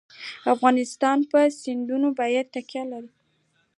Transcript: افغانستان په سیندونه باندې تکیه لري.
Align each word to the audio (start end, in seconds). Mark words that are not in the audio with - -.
افغانستان 0.53 1.17
په 1.31 1.39
سیندونه 1.61 2.07
باندې 2.17 2.41
تکیه 2.53 2.83
لري. 2.91 3.11